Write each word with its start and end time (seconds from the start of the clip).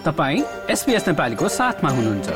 तपाईँ 0.00 0.42
एसपिएस 0.70 1.06
नेपालीको 1.08 1.48
साथमा 1.50 1.90
हुनुहुन्छ। 1.90 2.28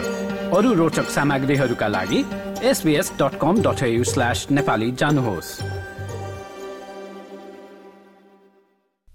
अरू 0.53 0.73
रोचक 0.75 1.09
सामग्रीहरूका 1.11 1.87
लागि 1.89 2.21
SBS 2.63 3.13
dot 3.21 3.39
com 3.41 3.63
dot 3.63 3.81
slash 4.05 4.47
Nepali 4.51 4.91
जानुहोस्। 4.93 5.49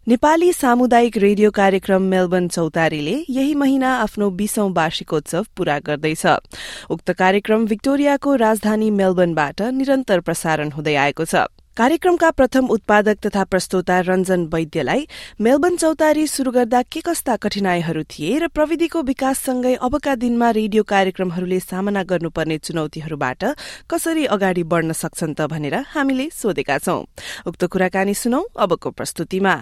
नेपाली 0.08 0.52
सामुदायिक 0.54 1.18
रेडियो 1.18 1.52
कार्यक्रम 1.52 2.02
मेलबर्न 2.10 2.48
चौतारीले 2.48 3.16
यही 3.30 3.54
महिना 3.56 3.94
आफ्नो 4.00 4.30
बीसौं 4.34 4.72
वार्षिकोत्सव 4.74 5.46
पूरा 5.58 5.78
गर्दैछ। 5.86 6.26
उक्त 6.90 7.12
कार्यक्रम 7.14 7.66
विक्टोरियाको 7.66 8.36
राजधानी 8.36 8.90
मेलबर्नबाट 8.92 9.62
निरन्तर 9.78 10.20
प्रसारण 10.20 10.72
हुँदै 10.72 10.96
आएको 10.96 11.26
छ। 11.26 11.46
कार्यक्रमका 11.80 12.30
प्रथम 12.32 12.66
उत्पादक 12.68 13.18
तथा 13.26 13.44
प्रस्तोता 13.44 14.00
रञ्जन 14.02 14.42
वैद्यलाई 14.54 15.08
मेलबर्न 15.42 15.76
चौतारी 15.78 16.26
शुरू 16.28 16.52
गर्दा 16.52 16.82
के 16.84 17.02
कस्ता 17.02 17.36
कठिनाईहरू 17.40 18.04
थिए 18.04 18.32
र 18.38 18.48
प्रविधिको 18.52 19.02
विकाससँगै 19.02 19.74
अबका 19.80 20.16
दिनमा 20.16 20.50
रेडियो 20.60 20.84
कार्यक्रमहरूले 20.84 21.60
सामना 21.62 22.04
गर्नुपर्ने 22.04 22.58
चुनौतीहरूबाट 22.60 23.44
कसरी 23.88 24.26
अगाडि 24.28 24.64
बढ़न 24.68 24.92
सक्छन् 24.92 25.36
त 25.40 25.48
भनेर 25.48 25.76
हामीले 25.96 26.28
सोधेका 26.36 26.78
छौं। 26.84 27.00
उक्त 27.48 27.64
कुराकानी 27.72 28.14
सुनौ 28.14 28.42
अबको 28.60 28.90
प्रस्तुतिमा। 28.92 29.56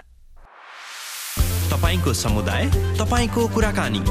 समुदाय 2.17 2.65
कुराकानी। 3.53 4.01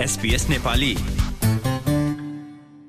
एसपीएस 0.00 0.48
नेपाली। 0.48 0.96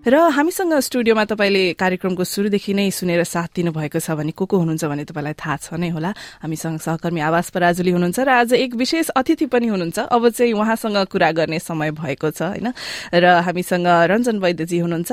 र 0.03 0.19
हामीसँग 0.35 0.73
स्टुडियोमा 0.83 1.23
तपाईँले 1.31 1.79
कार्यक्रमको 1.79 2.23
शुरूदेखि 2.27 2.73
नै 2.75 2.91
सुनेर 2.91 3.23
साथ 3.23 3.55
दिनुभएको 3.55 3.99
छ 4.03 4.11
भने 4.11 4.35
को 4.35 4.43
को 4.51 4.55
हुनुहुन्छ 4.59 4.83
भने 4.83 5.03
तपाईँलाई 5.07 5.35
थाहा 5.39 5.55
छ 5.63 5.79
नै 5.79 5.95
होला। 5.95 6.11
हामीसँग 6.43 6.75
सहकर्मी 6.83 7.23
आवास 7.23 7.47
पराजुली 7.55 7.91
हुनुहुन्छ 7.95 8.19
र 8.19 8.29
आज 8.43 8.51
एक 8.67 8.75
विशेष 8.75 9.15
अतिथि 9.15 9.47
पनि 9.47 9.67
हुनुहुन्छ। 9.71 10.11
अब 10.11 10.23
चाहिँ 10.27 10.51
उहाँसँग 10.59 11.07
कुरा 11.07 11.31
गर्ने 11.39 11.59
समय 11.63 11.91
भएको 11.95 12.35
छ 12.35 12.51
होइन? 12.51 12.67
र 13.15 13.25
हामीसँग 13.47 13.87
रञ्जन 14.11 14.37
वैद्यजी 14.43 14.77
हुनुहुन्छ। 14.83 15.11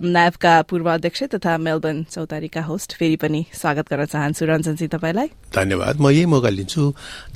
नायबका 0.00 0.54
पूर्व 0.64 0.86
अध्यक्ष 0.96 1.36
तथा 1.36 1.52
मेलबर्न 1.60 2.08
चौतारीका 2.08 2.62
होस्ट। 2.64 2.96
फेरि 2.96 3.20
पनि 3.20 3.44
स्वागत 3.52 3.84
गर्न 3.92 4.04
चाहन्छु 4.16 4.42
रञ्जनजी 4.48 4.86
तपाईँलाई। 4.96 5.28
धन्यवाद। 5.52 6.00
म 6.00 6.08
यही 6.08 6.24
मौका 6.24 6.48
लिन्छु 6.56 6.82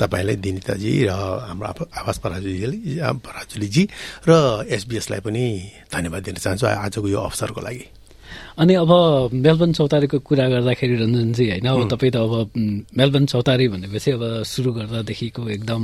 तपाईँलाई 0.01 0.37
दिनिताजी 0.41 0.93
र 1.05 1.13
हाम्रो 1.45 1.85
आवास 1.93 2.17
पराजुली 2.25 3.05
पराजुलीजी 3.05 3.85
र 4.25 4.65
एसबिएसलाई 4.65 5.21
पनि 5.21 5.45
धन्यवाद 5.93 6.25
दिन 6.25 6.41
चाहन्छु। 6.41 6.69
आजको 6.75 7.09
यो 7.09 7.21
अवसरको 7.21 7.61
लागि। 7.61 7.87
अनि 8.59 8.75
अब 8.75 8.91
मेलबर्न 9.33 9.73
चौतारीको 9.73 10.19
कुरा 10.19 10.49
गर्दाखेरि 10.49 10.95
रञ्जनजी 10.95 11.45
होइन? 11.51 11.67
अब 11.67 11.89
तपाईँ 11.91 12.13
त 12.13 12.17
अब 12.17 12.53
मेलबर्न 12.97 13.27
चौतारी 13.27 13.69
भनेपछि 13.69 14.11
अब 14.11 14.43
सुरु 14.43 14.73
गर्दादेखिको 14.73 15.49
एकदम 15.49 15.83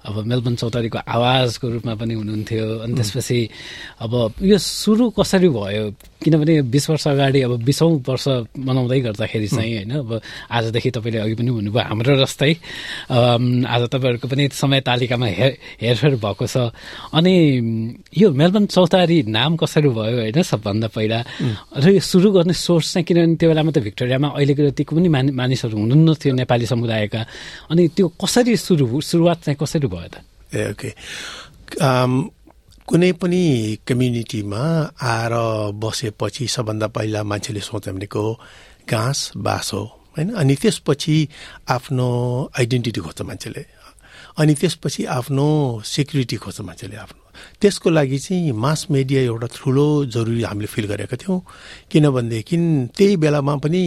अब 0.00 0.16
मेलबर्न 0.24 0.54
चौतारीको 0.56 0.98
आवाजको 1.04 1.66
रूपमा 1.68 1.94
पनि 2.00 2.14
हुनुहुन्थ्यो। 2.14 2.66
अनि 2.84 2.94
त्यसपछि 2.96 3.38
अब 4.00 4.12
यो 4.42 4.58
सुरु 4.58 5.10
कसरी 5.12 5.48
भयो? 5.48 5.84
किनभने 6.20 6.54
बिस 6.68 6.84
वर्ष 6.90 7.06
अगाडि 7.08 7.40
अब 7.42 7.52
बिसौँ 7.64 7.92
वर्ष 8.04 8.26
मनाउँदै 8.60 9.00
गर्दाखेरि 9.00 9.48
चाहिँ 9.48 9.74
होइन 9.76 9.92
अब 10.04 10.20
आजदेखि 10.52 10.90
तपाईँले 10.96 11.18
अघि 11.20 11.34
पनि 11.40 11.50
भन्नुभयो 11.50 11.84
हाम्रो 11.88 12.16
जस्तै 12.20 12.52
आज 13.10 13.82
तपाईँहरूको 13.92 14.28
पनि 14.28 14.48
समय 14.52 14.80
तालिकामा 14.84 15.26
हेर 15.26 15.52
हेरफेर 15.80 16.14
भएको 16.20 16.46
छ। 16.46 16.56
अनि 17.16 17.34
यो 18.12 18.28
मेलबर्न 18.32 18.66
चौतारी 18.68 19.16
नाम 19.28 19.56
कसरी 19.56 19.88
भयो 19.88 20.16
होइन 20.20 20.42
सबभन्दा 20.44 20.88
पहिला? 20.92 21.18
र 21.76 21.86
यो 21.96 22.00
सुरु 22.00 22.28
गर्ने 22.36 22.52
सोर्स 22.52 22.92
चाहिँ 22.92 23.04
किनभने 23.04 23.36
त्यो 23.40 23.48
बेलामा 23.48 23.70
त 23.72 23.78
भिक्टोरियामा 23.80 24.28
अहिलेको 24.36 24.62
जतिको 24.72 24.92
पनि 24.96 25.08
मानिसहरू 25.08 25.76
हुनुहुन्न 25.76 26.08
थियो 26.20 26.34
नेपाली 26.36 26.66
समुदायका। 26.68 27.20
अनि 27.70 27.82
त्यो 27.96 28.06
कसरी 28.20 28.56
सुरु 28.56 29.00
सुरुवात 29.00 29.38
चाहिँ 29.44 29.56
कसरी 29.56 29.88
भयो 29.92 30.08
त 30.08 30.14
ए 30.54 30.70
ओके। 30.70 30.90
कुनै 32.88 33.12
पनि 33.22 33.42
कम्युनिटीमा 33.86 34.62
आएर 34.98 35.34
बसेपछि 35.82 36.46
सबभन्दा 36.46 36.86
पहिला 36.90 37.20
मान्छेले 37.22 37.60
सोच्यो 37.60 37.92
भनेको 37.94 38.22
घाँस 38.90 39.18
बाँस 39.36 39.70
हो। 39.74 39.82
होइन? 40.18 40.34
अनि 40.34 40.54
त्यसपछि 40.62 41.16
आफ्नो 41.70 42.08
आइडेन्टिटी 42.58 43.00
खोज्छ 43.00 43.22
मान्छेले। 43.22 43.62
अनि 44.38 44.54
त्यसपछि 44.54 45.04
आफ्नो 45.18 45.46
सेक्युरिटी 45.86 46.36
खोज्छ 46.42 46.60
मान्छेले 46.60 46.96
आफ्नो। 46.96 47.22
त्यसको 47.60 47.90
लागि 47.90 48.18
चाहिँ 48.18 48.52
मास 48.52 48.86
मिडिया 48.90 49.20
एउटा 49.22 49.48
ठुलो 49.54 49.86
जरुरी 50.10 50.42
हामीले 50.42 50.66
फिल 50.66 50.86
गरेका 50.90 51.16
थियौँ। 51.16 51.40
किनभनेदेखि 51.90 52.56
त्यही 52.96 53.16
बेलामा 53.22 53.54
पनि 53.62 53.82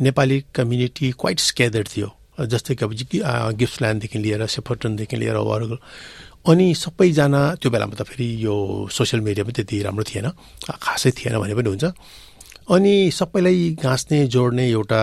नेपाली 0.00 0.36
कम्युनिटी 0.54 1.10
क्वाइट 1.20 1.38
स्क्यादर 1.40 1.84
थियो। 1.88 2.08
जस्तै 2.38 2.74
कि 2.74 2.84
अब 2.84 2.92
गिफ्टल्यान्डदेखि 3.60 4.18
लिएर 4.18 4.46
सेफर्टनदेखि 4.46 5.16
लिएर 5.16 5.36
अरू 5.36 5.76
अनि 6.50 6.66
सबैजना 6.74 7.40
त्यो 7.60 7.70
बेलामा 7.70 7.94
त 7.94 8.02
फेरि 8.02 8.26
यो 8.44 8.54
सोसियल 8.90 9.20
मिडिया 9.22 9.44
पनि 9.46 9.52
त्यति 9.52 9.76
राम्रो 9.86 10.04
थिएन। 10.10 10.26
खासै 10.66 11.10
थिएन 11.14 11.38
भने 11.38 11.54
पनि 11.54 11.68
हुन्छ। 11.70 11.84
अनि 12.66 12.94
सबैलाई 13.14 13.78
गाँच्ने 13.78 14.18
जोड्ने 14.26 14.64
एउटा 14.70 15.00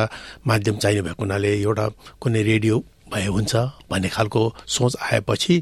माध्यम 0.48 0.76
चाहिने 0.84 1.02
भएको 1.08 1.24
हुनाले 1.24 1.52
एउटा 1.64 1.86
कुनै 2.20 2.42
रेडियो 2.44 2.76
भए 3.14 3.28
हुन्छ 3.32 3.54
भन्ने 3.92 4.10
खालको 4.10 4.42
सोच 4.68 4.94
आएपछि 5.00 5.56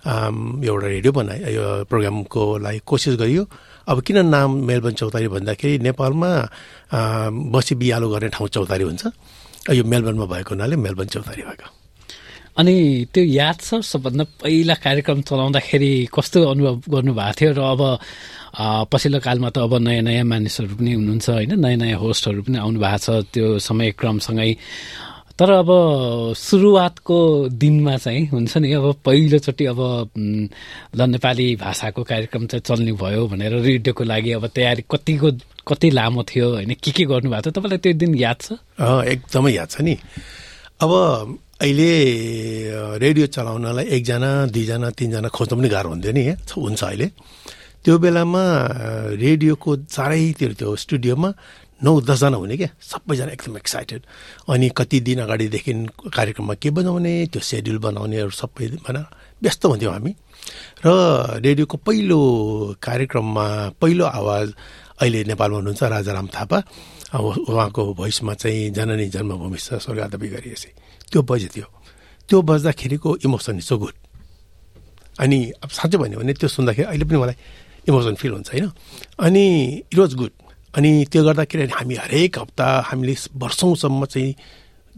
एउटा 0.00 0.86
रेडियो 0.94 1.12
बनाए 1.12 1.38
यो 1.52 1.64
प्रोग्रामको 1.90 2.42
लागि 2.64 2.80
कोसिस 2.88 3.14
गरियो। 3.20 3.44
अब 3.92 4.00
किन 4.00 4.18
नाम 4.26 4.50
मेलबर्न 4.68 4.94
चौतारी 5.00 5.28
भन्दाखेरि 5.28 5.78
नेपालमा 5.84 6.30
बसी 7.52 7.74
बिहालो 7.76 8.08
गर्ने 8.08 8.28
ठाउँ 8.32 8.48
चौतारी 8.56 8.84
हुन्छ। 8.88 9.04
यो 9.68 9.84
मेलबर्नमा 9.84 10.26
भएको 10.26 10.50
हुनाले 10.56 10.76
मेलबर्न 10.76 11.08
चौतारी 11.12 11.42
भएको। 11.42 11.68
अनि 12.58 12.74
त्यो 13.12 13.24
याद 13.24 13.56
छ 13.60 13.84
सबभन्दा 13.84 14.24
पहिला 14.40 14.74
कार्यक्रम 14.84 15.20
चलाउँदाखेरि 15.28 15.92
कस्तो 16.08 16.38
अनुभव 16.50 16.74
गर्नुभएको 16.88 17.34
थियो 17.38 17.52
र 17.52 17.60
अब 17.60 17.82
पछिल्लो 18.90 19.18
कालमा 19.20 19.50
त 19.54 19.58
अब 19.64 19.74
नयाँ 19.86 20.02
नयाँ 20.02 20.24
मानिसहरू 20.26 20.74
पनि 20.74 20.92
हुनुहुन्छ 20.96 21.28
होइन? 21.30 21.52
नयाँ 21.60 21.78
नयाँ 21.78 21.98
होस्टहरू 22.00 22.42
पनि 22.42 22.58
आउनु 22.58 22.78
भएको 22.80 22.98
छ। 22.98 23.08
त्यो 23.32 23.46
समय 23.62 23.90
क्रमसँगै 24.00 24.50
तर 25.40 25.50
अब 25.50 25.68
सुरुवातको 26.36 27.16
दिनमा 27.48 27.96
चाहिँ 27.96 28.26
हुन्छ 28.28 28.56
नि 28.60 28.72
अब 28.76 29.00
पहिलोचोटि 29.04 29.64
अब 29.72 29.80
ल 30.92 31.00
नेपाली 31.00 31.56
भाषाको 31.56 32.02
कार्यक्रम 32.04 32.46
चाहिँ 32.46 32.60
चल्ने 32.60 32.92
भयो 32.92 33.26
भनेर 33.32 33.56
रेडियोको 33.64 34.04
लागि 34.04 34.32
अब 34.36 34.46
तयारी 34.52 34.84
कतिको 34.84 35.30
कति 35.64 35.90
लामो 35.96 36.22
थियो 36.28 36.48
होइन 36.60 36.74
के 36.76 36.90
के 36.92 37.04
गर्नुभएको 37.08 37.40
थियो 37.40 37.52
तपाईँलाई 37.56 37.78
त्यो 37.80 37.92
दिन 38.04 38.14
याद 38.20 38.36
छ? 38.36 38.60
एकदमै 38.84 39.52
याद 39.56 39.68
छ 39.72 39.80
नि। 39.80 39.96
अब 40.84 40.92
अहिले 41.60 41.88
रेडियो 43.00 43.26
चलाउनलाई 43.32 43.84
एकजना 43.96 44.30
दुईजना 44.52 44.88
तिनजना 44.92 45.28
खोज्नु 45.32 45.56
पनि 45.56 45.68
गाह्रो 45.72 45.88
हुन्थ्यो 45.88 46.12
नि 46.12 46.24
हुन्छ 46.36 46.80
अहिले। 46.84 47.06
त्यो 47.80 47.94
बेलामा 47.96 48.44
रेडियोको 49.24 49.70
चारैतिर 49.88 50.52
त्यो 50.60 50.76
स्टुडियोमा 50.76 51.30
नौ 51.82 52.00
दसजना 52.00 52.36
हुने 52.36 52.56
क्या? 52.56 52.68
सबैजना 52.76 53.32
एकदम 53.32 53.56
एक्साइटेड 53.56 54.00
अनि 54.52 54.68
कति 54.76 55.00
दिन 55.00 55.18
अगाडिदेखि 55.24 55.72
कार्यक्रममा 56.12 56.54
के 56.60 56.70
बनाउने 56.76 57.14
त्यो 57.32 57.40
सेड्युल 57.40 57.78
बनाउनेहरू 57.80 58.30
सबै 58.30 58.66
भनेर 58.84 59.04
व्यस्त 59.42 59.64
हुन्थ्यौँ 59.64 59.92
हामी। 59.92 60.12
र 60.84 60.88
रेडियोको 61.40 61.76
पहिलो 61.80 62.20
कार्यक्रममा 62.82 63.46
पहिलो 63.80 64.04
आवाज 64.04 64.46
अहिले 65.00 65.20
नेपालमा 65.24 65.56
हुनुहुन्छ 65.56 65.82
राजाराम 65.82 66.26
थापा। 66.36 66.58
अब 67.16 67.24
उहाँको 67.48 67.82
भोइसमा 67.96 68.34
चाहिँ 68.36 68.70
जननी 68.76 69.06
जन्मभूमि 69.08 69.58
छ 69.58 69.80
स्वर्गात 69.80 70.14
बिगारिएपछि 70.20 70.70
त्यो 71.10 71.20
बजे 71.24 71.48
थियो। 71.48 71.68
त्यो 72.28 72.38
बज्दाखेरिको 72.44 73.10
इमोसन 73.24 73.56
इज 73.56 73.64
सो 73.64 73.76
गुड 73.80 73.94
अनि 75.18 75.38
अब 75.64 75.68
साँच्चै 75.68 75.98
भन्यो 75.98 76.18
भने 76.20 76.32
त्यो 76.36 76.48
सुन्दाखेरि 76.48 76.86
अहिले 76.92 77.04
पनि 77.08 77.18
मलाई 77.18 77.36
इमोसन 77.88 78.14
फिल 78.20 78.32
हुन्छ 78.36 78.48
होइन? 78.52 78.68
अनि 79.18 79.44
इट 79.90 79.98
वाज 79.98 80.14
गुड 80.14 80.32
अनि 80.74 80.90
त्यो 81.12 81.24
गर्दाखेरि 81.24 81.66
हामी 81.72 81.94
हरेक 81.94 82.38
हप्ता 82.38 82.66
हामीले 82.86 83.14
वर्षौँसम्म 83.34 84.04
चाहिँ 84.04 84.34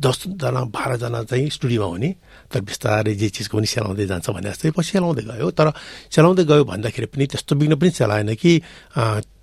दसजना 0.03 0.61
बाह्रजना 0.75 1.23
चाहिँ 1.31 1.49
स्टुडियोमा 1.57 1.89
हुने 1.95 2.11
तर 2.53 2.61
बिस्तारै 2.67 3.15
जे 3.15 3.29
चिजको 3.31 3.57
पनि 3.59 3.67
सेलाउँदै 3.67 4.07
जान्छ 4.11 4.27
भने 4.35 4.51
जस्तै 4.51 4.71
पछि 4.77 4.91
सेलाउँदै 4.99 5.23
गयो। 5.31 5.49
तर 5.55 5.67
सेलाउँदै 6.11 6.45
गयो 6.51 6.65
भन्दाखेरि 6.67 7.07
पनि 7.15 7.25
त्यस्तो 7.31 7.53
बिग्न 7.57 7.75
पनि 7.81 7.91
सेलाएन 7.91 8.35
कि 8.35 8.53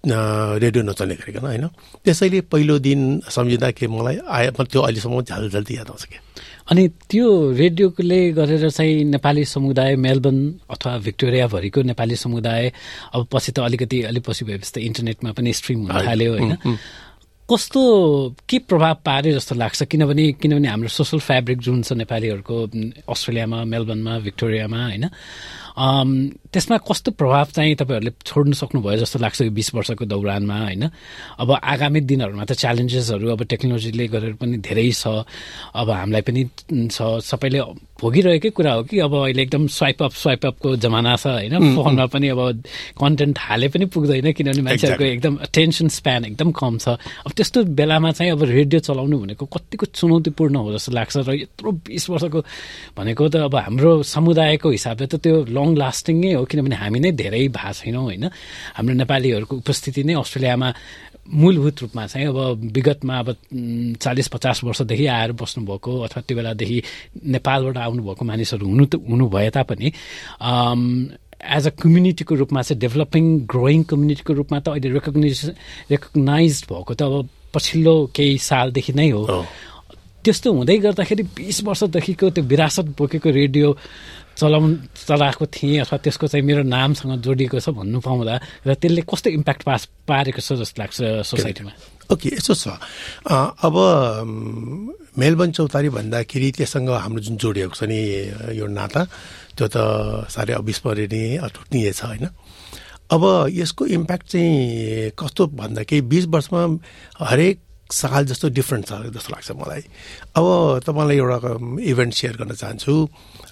रेडियो 0.06 0.82
नचल्ने 0.84 1.16
गरिकन 1.20 1.46
होइन। 1.46 1.66
त्यसैले 2.04 2.40
पहिलो 2.52 2.76
दिन 2.80 3.00
सम्झिँदा 3.28 3.70
के 3.76 3.88
मलाई 3.88 4.18
आयो 4.28 4.52
त्यो 4.64 4.80
अहिलेसम्म 4.82 5.22
झल्झल्ती 5.22 5.74
याद 5.76 5.90
आउँछ 5.92 6.06
क्या 6.12 6.22
अनि 6.72 6.88
त्यो 7.10 7.28
रेडियोले 7.58 8.20
गरेर 8.38 8.70
चाहिँ 8.70 9.04
नेपाली 9.10 9.44
समुदाय 9.46 9.96
मेलबर्न 10.06 10.40
अथवा 10.70 10.98
भिक्टोरियाभरिको 11.02 11.82
नेपाली 11.82 12.16
समुदाय 12.16 12.72
अब 13.18 13.28
पछि 13.34 13.52
त 13.52 13.60
अलिकति 13.66 13.98
अलिक 14.06 14.24
पछि 14.24 14.46
भएपछि 14.46 14.72
त 14.72 14.78
इन्टरनेटमा 14.78 15.32
पनि 15.34 15.54
स्ट्रिम 15.54 15.80
हुन 15.82 16.06
थाल्यो 16.06 16.32
होइन। 16.32 16.52
कस्तो 17.52 17.82
के 18.50 18.60
प्रभाव 18.60 18.98
पारे 19.06 19.32
जस्तो 19.34 19.56
लाग्छ? 19.56 19.84
किनभने 19.84 20.32
किनभने 20.32 20.68
हाम्रो 20.68 20.90
सोसल 20.90 21.20
फेब्रिक 21.20 21.58
जुन 21.58 21.82
छ 21.84 21.94
नेपालीहरूको 21.94 22.56
अस्ट्रेलियामा 23.10 23.64
मेलबर्नमा 23.66 24.20
भिक्टोरियामा 24.20 24.84
होइन? 24.84 25.10
त्यसमा 25.80 26.78
कस्तो 26.84 27.12
प्रभाव 27.16 27.48
चाहिँ 27.56 27.76
तपाईँहरूले 27.80 28.12
छोड्नु 28.26 28.54
सक्नुभयो 28.54 28.98
जस्तो 29.00 29.20
लाग्छ 29.20 29.42
यो 29.48 29.52
बिस 29.56 29.74
वर्षको 29.76 30.06
दौरानमा 30.06 30.58
होइन? 30.60 30.84
अब 31.40 31.50
आगामी 31.56 32.00
दिनहरूमा 32.04 32.44
त 32.44 32.52
च्यालेन्जेसहरू 32.60 33.32
अब 33.32 33.44
टेक्नोलोजीले 33.48 34.08
गरेर 34.12 34.34
पनि 34.36 34.58
धेरै 34.60 34.92
छ। 34.92 35.24
अब 35.72 35.88
हामीलाई 35.90 36.22
पनि 36.28 36.42
छ। 36.92 37.24
सबैले 37.24 37.60
भोगिरहेकै 38.00 38.50
कुरा 38.56 38.74
हो 38.74 38.84
कि 38.88 39.00
अब 39.00 39.14
अहिले 39.14 39.42
एकदम 39.44 39.68
स्वाइप 39.68 40.04
अप 40.04 40.14
स्वाइप 40.16 40.46
अपको 40.46 40.76
जमाना 40.80 41.16
छ 41.16 41.28
होइन? 41.28 41.56
फोनमा 41.76 42.06
पनि 42.08 42.28
अब 42.32 42.64
कन्टेन्ट 43.00 43.38
हाले 43.40 43.68
पनि 43.68 43.86
पुग्दैन 43.92 44.32
किनभने 44.32 44.62
मान्छेहरूको 44.64 45.04
एकदम 45.04 45.34
टेन्सन 45.54 45.88
स्प्यान 45.88 46.26
एकदम 46.26 46.52
कम 46.52 46.78
छ। 46.80 46.96
अब 47.24 47.32
त्यस्तो 47.36 47.64
बेलामा 47.76 48.12
चाहिँ 48.12 48.32
अब 48.32 48.44
रेडियो 48.44 48.80
चलाउनु 48.80 49.18
भनेको 49.20 49.46
कतिको 49.46 49.86
चुनौतीपूर्ण 49.96 50.56
हो 50.56 50.74
जस्तो 50.76 50.92
लाग्छ। 50.92 51.16
र 51.28 51.32
यत्रो 51.44 51.72
बिस 51.88 52.10
वर्षको 52.10 52.40
भनेको 52.98 53.24
त 53.28 53.36
अब 53.48 53.56
हाम्रो 53.56 53.92
समुदायको 54.04 54.68
हिसाबले 54.72 55.08
त 55.08 55.16
त्यो 55.20 55.44
लङ 55.52 55.69
लास्टिङ 55.76 56.16
नै 56.20 56.34
हो 56.34 56.46
किनभने 56.46 56.76
हामी 56.76 57.00
नै 57.00 57.12
धेरै 57.12 57.48
भएको 57.48 57.74
छैनौँ 57.74 58.04
होइन? 58.04 58.26
हाम्रो 58.78 58.94
नेपालीहरूको 59.04 59.56
उपस्थिति 59.56 60.04
नै 60.04 60.14
अस्ट्रेलियामा 60.18 60.70
मूलभूत 61.30 61.82
रूपमा 61.82 62.06
चाहिँ 62.08 62.28
अब 62.28 62.38
विगतमा 62.74 63.16
अब 63.20 63.28
चालिस 64.02 64.28
पचास 64.34 64.64
वर्षदेखि 64.64 65.06
आएर 65.06 65.32
बस्नुभएको 65.38 65.92
अथवा 66.02 66.22
त्यो 66.26 66.36
बेलादेखि 66.38 66.78
नेपालबाट 67.30 67.78
आउनुभएको 67.78 68.26
मानिसहरू 68.26 68.66
हुनु 68.66 68.86
त 68.86 68.96
हुनु 68.98 69.26
भए 69.30 69.50
तापनि 69.54 69.88
एज 71.40 71.68
अ 71.68 71.72
कम्युनिटीको 71.78 72.36
रूपमा 72.36 72.62
चाहिँ 72.62 72.80
डेभलपिङ 72.82 73.24
ग्रोइङ 73.46 73.84
कम्युनिटीको 73.84 74.34
रूपमा 74.34 74.60
त 74.60 74.68
अहिले 74.74 74.90
रेकग्नाइज 74.98 75.40
रेकग्नाइज 75.92 76.66
भएको 76.70 76.94
त 76.94 77.02
अब 77.02 77.30
पछिल्लो 77.54 77.96
केही 78.16 78.38
सालदेखि 78.38 78.94
नै 78.94 79.10
हो। 79.10 79.46
त्यस्तो 80.26 80.52
हुँदै 80.54 80.78
गर्दाखेरि 80.84 81.24
बिस 81.24 81.64
वर्षदेखिको 81.64 82.30
त्यो 82.30 82.44
विरासत 82.44 82.88
बोकेको 82.98 83.30
रेडियो 83.30 83.68
चलाउनु 84.40 84.76
चलाएको 84.96 85.46
थिएँ 85.46 85.80
अथवा 85.84 85.98
त्यसको 86.00 86.26
चाहिँ 86.32 86.46
मेरो 86.48 86.64
नामसँग 86.64 87.20
जोडिएको 87.20 87.60
छ 87.60 87.70
भन्नु 87.76 88.00
पाउँदा 88.00 88.36
र 88.66 88.74
त्यसले 88.80 89.02
कस्तो 89.04 89.30
इम्प्याक्ट 89.36 89.64
पास 89.68 89.82
पारेको 90.08 90.42
छ 90.42 90.56
जस्तो 90.64 90.78
लाग्छ 90.80 90.98
सोसाइटीमा? 91.28 91.72
ओके 92.10 92.30
यसो 92.40 92.54
छ। 92.56 92.74
अब 93.28 93.76
मेलबन 95.20 95.50
चौतारी 95.52 95.90
भन्दाखेरि 95.92 96.50
त्योसँग 96.58 96.90
हाम्रो 96.90 97.22
जुन 97.22 97.36
जोडिएको 97.38 97.76
छ 97.76 97.84
नि 97.86 98.00
यो 98.58 98.66
नाता 98.66 99.02
त्यो 99.60 99.68
त 99.68 99.78
साह्रै 100.32 100.54
अविस्मरणीय 100.58 101.38
अटुट्नीय 101.38 101.92
छ 101.94 102.02
होइन? 102.10 102.26
अब 103.14 103.24
यसको 103.52 103.86
इम्प्याक्ट 103.86 104.26
चाहिँ 104.32 105.12
कस्तो 105.20 105.48
भन्दाखेरि 105.60 106.02
बिस 106.10 106.26
वर्षमा 106.34 106.62
हरेक 107.22 107.58
साल 107.92 108.26
जस्तो 108.26 108.50
डिफ्रेन्ट 108.50 108.86
छ 108.86 108.92
जस्तो 109.10 109.30
लाग्छ 109.34 109.52
मलाई। 109.58 109.82
अब 110.38 110.46
तपाईँलाई 110.86 111.18
एउटा 111.18 111.38
इभेन्ट 111.84 112.14
सेयर 112.14 112.36
गर्न 112.38 112.54
चाहन्छु। 112.54 112.94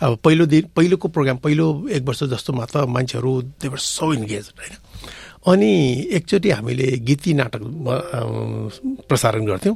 अब 0.01 0.17
पहिलो 0.23 0.45
दिन 0.45 0.63
पहिलोको 0.75 1.07
प्रोग्राम 1.09 1.37
पहिलो 1.41 1.65
एक 1.89 2.03
वर्ष 2.05 2.23
जस्तोमा 2.33 2.65
त 2.65 2.85
मान्छेहरू 2.85 3.31
देवर 3.61 3.77
सो 3.77 4.13
इन्गेज 4.13 4.45
होइन? 4.57 4.75
अनि 5.47 5.71
एकचोटि 6.11 6.49
हामीले 6.49 6.87
गीती 7.07 7.33
नाटक 7.33 7.61
प्रसारण 9.09 9.45
गर्थ्यौँ। 9.45 9.75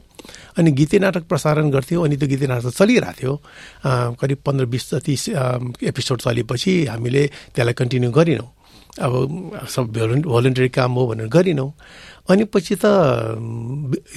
अनि 0.60 0.72
गीती 0.72 1.00
नाटक 1.00 1.24
प्रसारण 1.32 1.70
गर्थ्यौँ 1.72 2.04
अनि 2.06 2.16
त्यो 2.18 2.28
गीती 2.30 2.48
नाटक 2.48 2.70
चलिरहेको 2.70 3.18
थियो। 3.18 3.34
करिब 4.20 4.40
पन्ध्र 4.46 4.66
बिस 4.68 4.84
जति 4.94 5.16
एपिसोड 5.90 6.22
चलेपछि 6.22 6.86
हामीले 6.86 7.24
त्यसलाई 7.56 7.74
कन्टिन्यू 7.74 8.12
गरिनौँ। 8.12 8.50
अब 9.00 9.12
सब 9.72 9.84
भोलिन्टरी 10.28 10.70
काम 10.70 10.92
हो 10.92 11.08
भनेर 11.08 11.28
गरिनौँ। 11.32 11.72
अनि 12.30 12.44
पछि 12.54 12.76
त 12.76 12.86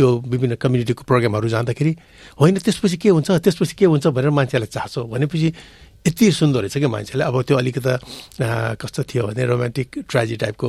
यो 0.01 0.09
विभिन्न 0.29 0.55
कम्युनिटीको 0.61 1.03
प्रोग्रामहरू 1.09 1.49
जाँदाखेरि 1.49 1.93
होइन 2.41 2.55
त्यसपछि 2.59 2.97
के 2.97 3.09
हुन्छ 3.09 3.31
त्यसपछि 3.31 3.75
के 3.75 3.85
हुन्छ 3.85 4.06
भनेर 4.06 4.31
मान्छेलाई 4.31 4.67
चासो। 4.67 5.05
भनेपछि 5.05 5.49
यति 6.06 6.31
सुन्दर 6.37 6.61
रहेछ 6.61 6.77
क्या 6.77 6.89
मान्छेले 6.89 7.25
अब 7.25 7.37
त्यो 7.49 7.56
अलिकति 7.56 7.93
कस्तो 8.77 9.03
थियो 9.09 9.25
भने 9.25 9.45
रोमान्टिक 9.49 10.05
ट्रेजी 10.05 10.37
टाइपको 10.37 10.69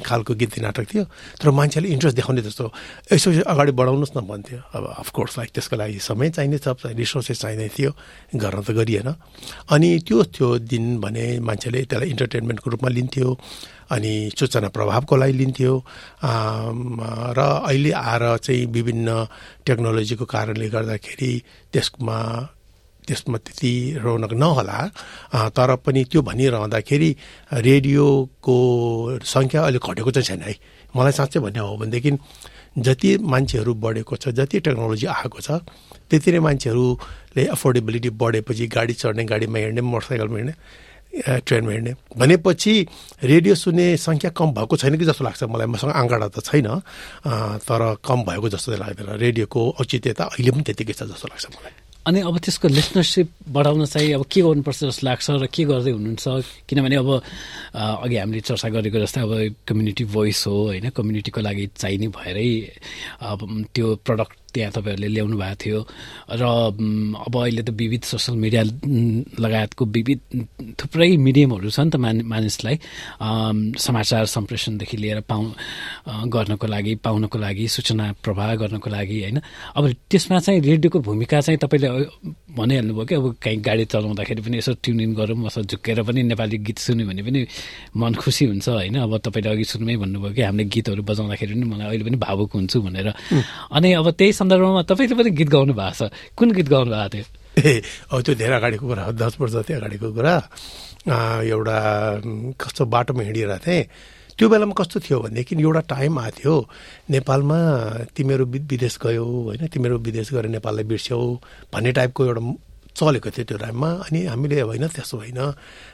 खालको 0.00 0.32
गीत 0.32 0.58
नाटक 0.64 0.86
थियो 0.88 1.04
तर 1.36 1.50
मान्छेले 1.52 1.88
इन्ट्रेस्ट 1.92 2.16
देखाउने 2.16 2.42
जस्तो 2.48 2.64
यसो 3.12 3.30
अगाडि 3.52 3.72
बढाउनुहोस् 3.76 4.16
न 4.16 4.20
भन्थ्यो। 4.24 4.58
अब 4.72 4.84
अफकोर्स 5.04 5.38
लाइक 5.38 5.50
त्यसको 5.52 5.76
लागि 5.76 5.98
समय 6.00 6.30
चाहिने 6.32 6.58
छ 6.64 6.72
रिसोर्सेस 6.88 7.40
चाहिने 7.44 7.68
थियो 7.68 7.90
गर्न 8.32 8.62
त 8.64 8.70
गरिएन। 8.72 9.08
अनि 9.76 9.88
त्यो 10.08 10.24
थियो 10.32 10.48
दिन 10.64 10.84
भने 11.04 11.24
मान्छेले 11.44 11.84
त्यसलाई 11.92 12.08
इन्टरटेनमेन्टको 12.16 12.68
रूपमा 12.72 12.88
लिन्थ्यो 12.96 13.28
अनि 13.92 14.12
सूचना 14.32 14.68
प्रभावको 14.72 15.14
लागि 15.20 15.32
लिन्थ्यो। 15.36 15.72
र 17.36 17.40
अहिले 17.68 17.92
आएर 17.92 18.24
चाहिँ 18.40 18.64
विभिन्न 18.72 19.08
टेक्नोलोजीको 19.68 20.24
कारणले 20.24 20.68
गर्दाखेरि 20.72 21.32
त्यसमा 21.72 22.18
त्यसमा 23.06 23.38
त्यति 23.38 23.72
रौनक 24.04 24.32
नहोला। 24.32 24.78
तर 25.56 25.70
पनि 25.84 26.04
त्यो 26.10 26.20
भनिरहँदाखेरि 26.22 27.10
रेडियोको 27.66 28.56
सङ्ख्या 29.24 29.60
अलिक 29.62 29.82
घटेको 29.82 30.10
चाहिँ 30.10 30.26
छैन 30.28 30.42
है। 30.46 30.54
मलाई 30.96 31.12
साँच्चै 31.12 31.40
भन्ने 31.40 31.60
हो 31.60 31.76
भनेदेखि 31.76 32.10
जति 32.78 33.10
मान्छेहरू 33.20 33.72
बढेको 33.74 34.16
छ 34.16 34.28
जति 34.32 34.60
टेक्नोलोजी 34.64 35.06
आएको 35.06 35.40
छ 35.40 35.60
त्यति 36.08 36.32
नै 36.32 36.40
मान्छेहरूले 36.40 37.44
अफोर्डेबिलिटी 37.52 38.10
बढेपछि 38.16 38.66
गाडी 38.72 38.94
चढ्ने 38.96 39.24
गाडीमा 39.28 39.58
हिँड्ने 39.58 39.82
मोटरसाइकलमा 39.82 40.38
हिँड्ने 40.38 40.54
ट्रेनमा 41.44 41.72
हिँड्ने। 41.72 41.92
भनेपछि 42.16 42.72
रेडियो 43.20 43.54
सुन्ने 43.54 43.86
सङ्ख्या 44.00 44.30
कम 44.32 44.48
भएको 44.56 44.76
छैन 44.80 44.96
कि 44.96 45.04
जस्तो 45.04 45.24
लाग्छ 45.24 45.44
मलाई। 45.44 45.68
मसँग 45.68 45.92
आँकडा 45.92 46.28
त 46.32 46.40
छैन। 46.40 46.68
तर 47.68 48.00
कम 48.00 48.18
भएको 48.24 48.48
जस्तो 48.48 48.72
चाहिँ 48.72 48.80
लाग्दैन। 48.80 49.20
रेडियोको 49.20 49.60
औचित्यता 49.80 50.24
अहिले 50.32 50.50
पनि 50.56 50.62
त्यतिकै 50.64 50.92
छ 50.96 51.12
जस्तो 51.12 51.28
लाग्छ 51.28 51.46
मलाई। 51.52 51.72
अनि 52.06 52.20
अब 52.20 52.38
त्यसको 52.42 52.68
लिसनरसिप 52.68 53.28
बढाउन 53.54 53.84
चाहिँ 53.86 54.12
अब 54.14 54.24
के 54.26 54.40
गर्नुपर्छ 54.42 54.80
जस्तो 54.84 55.06
लाग्छ 55.06 55.26
र 55.30 55.46
के 55.46 55.64
गर्दै 55.70 55.90
हुनुहुन्छ? 55.94 56.26
किनभने 56.66 56.96
अब 56.98 57.08
अघि 58.02 58.16
हामीले 58.16 58.40
चर्चा 58.42 58.68
गरेको 58.74 58.98
जस्तै 59.06 59.20
अब 59.22 59.32
कम्युनिटी 59.68 60.04
भोइस 60.10 60.46
हो 60.46 60.54
होइन? 60.66 60.90
कम्युनिटीको 60.90 61.40
लागि 61.40 61.66
चाहिने 61.78 62.08
भएरै 62.10 62.50
अब 63.22 63.38
त्यो 63.74 63.86
प्रडक्ट 64.02 64.41
त्यहाँ 64.52 64.72
तपाईँहरूले 64.72 65.08
ल्याउनु 65.08 65.36
भएको 65.36 65.56
थियो। 65.58 65.80
र 66.30 66.42
अब 67.26 67.34
अहिले 67.36 67.62
त 67.62 67.70
विविध 67.72 68.02
सोसियल 68.04 68.36
मिडिया 68.38 68.62
लगायतको 69.40 69.84
विविध 69.84 70.20
थुप्रै 70.76 71.16
मिडियमहरू 71.16 71.70
छ 71.70 71.80
नि 71.80 71.90
त 71.90 71.96
मान 71.96 72.22
मानिसलाई। 72.22 72.76
समाचार 73.76 74.24
सम्प्रेषणदेखि 74.26 74.96
लिएर 74.96 75.20
पाउ 75.24 75.42
गर्नको 76.28 76.66
लागि 76.66 76.94
पाउनको 77.04 77.38
लागि 77.38 77.68
सूचना 77.68 78.12
प्रवाह 78.24 78.54
गर्नको 78.62 78.88
लागि 78.90 79.16
होइन। 79.22 79.40
अब 79.76 79.84
त्यसमा 80.10 80.38
चाहिँ 80.40 80.60
रेडियोको 80.60 80.98
भूमिका 81.00 81.40
चाहिँ 81.40 81.58
तपाईँले 81.58 81.88
भनिहाल्नुभयो 82.52 83.04
कि 83.04 83.14
अब 83.14 83.26
कहीँ 83.42 83.60
गाडी 83.60 83.84
चलाउँदाखेरि 83.88 84.40
पनि 84.42 84.58
यसो 84.58 84.72
ट्युनिङ 84.84 85.14
गरौँ 85.14 85.36
अथवा 85.48 85.62
झुक्केर 85.64 86.02
पनि 86.04 86.22
नेपाली 86.22 86.58
गीत 86.60 86.78
सुन्यो 86.78 87.06
भने 87.08 87.22
पनि 87.22 87.40
मन 87.96 88.14
खुसी 88.20 88.44
हुन्छ 88.46 88.68
होइन। 88.68 88.96
अब 89.00 89.16
तपाईँले 89.24 89.50
अघि 89.50 89.64
सुरुमै 89.64 89.96
भन्नुभयो 89.96 90.32
कि 90.36 90.42
हामीले 90.42 90.64
गीतहरू 90.68 91.02
बजाउँदाखेरि 91.02 91.54
पनि 91.54 91.64
मलाई 91.64 91.86
अहिले 91.88 92.04
पनि 92.04 92.16
भावुक 92.20 92.52
हुन्छु 92.52 92.78
भनेर। 92.82 93.08
अनि 93.72 93.88
अब 93.92 94.10
त्यही 94.12 94.32
सन्दर्भमा 94.42 94.82
तपाईँले 94.90 95.14
पनि 95.14 95.30
गीत 95.38 95.48
गाउनु 95.54 95.72
भएको 95.78 95.94
छ। 95.94 96.10
कुन 96.34 96.48
गीत 96.58 96.68
गाउनु 96.68 96.90
भएको 96.90 97.08
थियो? 97.14 97.24
ए 97.62 97.82
अब 98.10 98.18
त्यो 98.26 98.34
धेरै 98.34 98.56
अगाडिको 98.58 98.84
कुरा 98.90 99.02
हो 99.06 99.12
दस 99.12 99.36
वर्ष 99.40 99.52
जति 99.52 99.72
अगाडिको 99.78 100.08
कुरा। 100.18 100.34
एउटा 101.04 101.76
कस्तो 102.58 102.82
बाटोमा 102.88 103.22
हिँडिरहेको 103.22 103.64
थिएँ। 103.66 103.84
त्यो 104.32 104.48
बेलामा 104.48 104.72
कस्तो 104.72 105.00
थियो 105.04 105.18
भनेदेखि 105.20 105.54
एउटा 105.60 105.80
टाइम 105.92 106.18
आएको 106.18 106.36
थियो। 106.40 106.54
नेपालमा 107.12 107.58
तिमीहरू 108.16 108.44
विदेश 108.48 108.96
गयौ 109.04 109.24
होइन? 109.24 109.66
तिमीहरू 109.68 109.96
विदेश 110.00 110.32
गएर 110.32 110.46
नेपाललाई 110.56 110.84
बिर्स्यौ 110.88 111.20
भन्ने 111.68 111.92
टाइपको 111.92 112.20
एउटा 112.24 112.42
चलेको 112.96 113.28
थियो 113.30 113.44
त्यो 113.44 113.58
टाइममा। 113.60 113.88
अनि 114.08 114.18
हामीले 114.32 114.60
होइन 114.64 114.88
त्यसो 114.88 115.16
होइन 115.20 115.40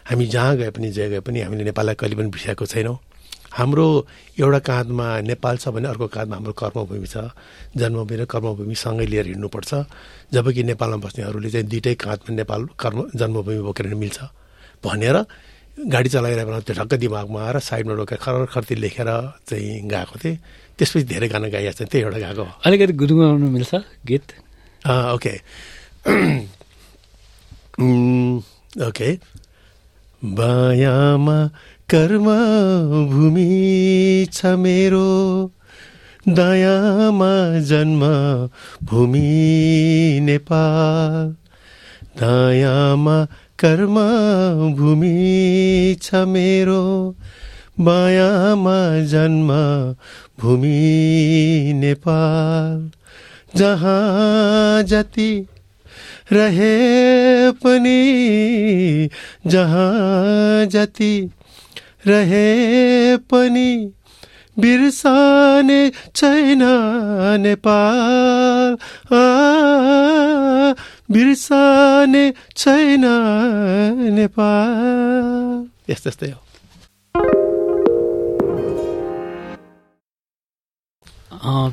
हामी 0.06 0.26
जहाँ 0.30 0.56
गए 0.56 0.70
पनि 0.70 0.88
जे 0.94 1.08
गए 1.10 1.20
पनि 1.26 1.40
हामीले 1.42 1.64
नेपाललाई 1.74 1.94
कहिले 1.98 2.16
पनि 2.16 2.30
बिर्सिएको 2.30 2.66
छैनौँ। 2.66 2.96
हाम्रो 3.52 4.06
एउटा 4.40 4.58
काँधमा 4.68 5.06
नेपाल 5.24 5.56
छ 5.56 5.68
भने 5.74 5.88
अर्को 5.88 6.06
काँधमा 6.06 6.36
हाम्रो 6.36 6.52
कर्मभूमि 6.52 7.08
छ 7.08 7.16
जन्मभूमि 7.76 8.16
र 8.20 8.24
कर्मभूमि 8.28 8.74
सँगै 8.74 9.06
लिएर 9.06 9.26
हिँड्नुपर्छ। 9.32 9.74
जबकि 10.32 10.62
नेपालमा 10.68 10.96
बस्नेहरूले 11.04 11.50
चाहिँ 11.50 11.66
दुइटै 11.66 11.94
काँधमा 11.96 12.36
नेपाल 12.36 12.60
कर्म 12.76 12.98
जन्मभूमि 13.16 13.60
बोकेर 13.66 13.94
मिल्छ। 13.94 14.18
भनेर 14.84 15.16
गाडी 15.78 16.08
चलाइरहेको 16.10 16.60
त्यो 16.66 16.74
ठक्क 16.74 16.94
दिमागमा 17.02 17.38
आएर 17.38 17.56
साइडमा 17.62 17.94
रोकेर 17.94 18.18
खर 18.18 18.50
खर्ती 18.52 18.74
लेखेर 18.82 19.10
चाहिँ 19.48 19.86
गएको 19.86 20.16
थिएँ। 20.22 20.36
त्यसपछि 20.78 21.04
धेरै 21.06 21.28
गाना 21.28 21.48
गाइएको 21.54 21.76
छ 21.78 21.80
त्यही 21.88 22.04
एउटा 22.04 22.18
गएको 22.18 22.44
अलिकति 22.66 22.92
गुरुगाउनु 23.00 23.46
मिल्छ 23.50 23.74
गीत? 24.06 24.26
ओके। 25.14 25.34
ओके। 28.88 29.08
बायामा 30.24 31.50
कर्म 31.88 32.24
भूमि 33.10 34.26
छ 34.32 34.46
मेरो। 34.46 35.50
दयामा 36.28 37.58
जन्म 37.58 38.00
भूमि 38.86 40.20
नेपाल। 40.22 41.36
दयामा 42.20 43.26
कर्म 43.58 43.94
भूमि 44.76 45.96
छ 46.02 46.14
मेरो। 46.14 47.14
मायामा 47.80 49.04
जन्म 49.04 49.48
भूमि 50.40 51.72
नेपाल। 51.74 52.90
जहाँ 53.56 54.82
जति 54.82 55.46
रहे 56.32 57.50
पनि 57.50 58.00
जहाँ 59.46 60.66
जति। 60.66 61.30
रहे 62.06 63.16
पनि 63.16 63.92
बिर्साने 64.58 65.90
छैन 66.16 66.62
नेपाल 67.40 68.72
आ, 69.14 69.22
बिर्साने 71.10 72.32
छैन 72.56 73.04
नेपाल 74.14 75.68
यस्तै 75.92 76.10
यस्तै 76.10 76.30
हो। 76.30 76.40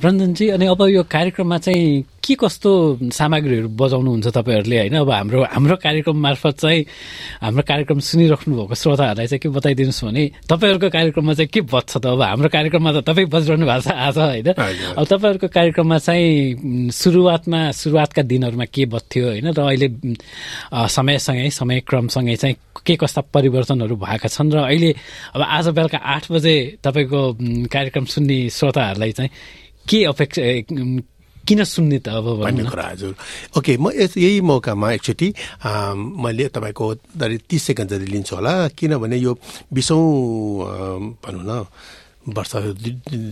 रञ्जनजी 0.06 0.50
अनि 0.50 0.66
अब 0.66 0.82
यो 0.82 1.04
कार्यक्रममा 1.04 1.58
चाहिँ 1.58 2.04
के 2.26 2.36
कस्तो 2.42 2.72
सामग्रीहरू 3.14 3.70
बजाउनुहुन्छ 3.78 4.28
तपाईँहरूले? 4.34 4.78
होइन 4.90 4.96
अब 4.98 5.10
हाम्रो 5.10 5.40
हाम्रो 5.46 5.76
कार्यक्रम 5.78 6.18
मार्फत 6.18 6.56
चाहिँ 6.58 6.82
हाम्रो 7.46 7.64
कार्यक्रम 7.70 8.00
सुनिराख्नु 8.02 8.54
भएको 8.58 8.76
श्रोताहरूलाई 8.76 9.28
चाहिँ 9.30 9.40
के 9.46 9.50
बताइदिनुहोस् 9.54 10.04
भने 10.06 10.24
तपाईँहरूको 10.50 10.90
कार्यक्रममा 10.90 11.34
चाहिँ 11.38 11.50
के 11.54 11.62
बज्छ 11.62 11.94
त? 12.02 12.06
अब 12.06 12.22
हाम्रो 12.22 12.50
कार्यक्रममा 12.50 12.92
त 12.92 13.06
तपाईँ 13.06 13.30
बजिरहनु 13.30 13.66
भएको 13.66 13.82
छ 13.86 13.94
आज 13.94 14.18
होइन। 14.18 14.50
अब 14.98 15.06
तपाईँहरूको 15.06 15.48
कार्यक्रममा 15.54 15.98
चाहिँ 16.02 16.90
सुरुवातमा 16.92 17.60
सुरुवातका 17.72 18.22
दिनहरूमा 18.26 18.66
के 18.74 18.86
बज्थ्यो 18.90 19.26
होइन? 19.30 19.48
र 19.54 19.60
अहिले 19.62 19.88
समयसँगै 20.74 21.50
समयक्रमसँगै 21.54 22.36
चाहिँ 22.42 22.56
के 22.86 22.96
कस्ता 22.98 23.22
परिवर्तनहरू 23.30 23.96
भएका 24.02 24.28
छन्? 24.34 24.50
र 24.50 24.66
अहिले 24.66 24.92
अब 25.38 25.42
आज 25.42 25.68
बेलुका 25.78 25.98
आठ 26.02 26.32
बजे 26.34 26.56
तपाईँको 26.82 27.22
कार्यक्रम 27.70 28.06
सुन्ने 28.10 28.50
श्रोताहरूलाई 28.50 29.12
चाहिँ 29.14 29.30
के 29.86 30.04
अपेक्षा 30.10 30.42
किन 31.48 31.64
सुन्ने 31.64 32.00
त 32.06 32.08
अब 32.10 32.26
भनौँ 32.26 32.44
भन्ने? 32.44 32.64
कुरा 32.70 32.86
हजुर 32.92 33.14
ओके 33.58 33.74
म 33.78 33.92
यही 33.96 34.42
मौकामा 34.42 34.88
एकचोटि 34.98 35.28
मैले 36.24 36.46
तपाईँको 36.56 36.86
तिस 37.50 37.62
सेकेन्ड 37.64 37.90
जति 37.92 38.06
लिन्छु 38.14 38.36
होला 38.36 38.54
किनभने 38.78 39.18
यो 39.18 39.32
बिसौँ 39.74 40.04
भनौँ 41.24 41.44
न 41.46 41.52
वर्ष 42.28 42.54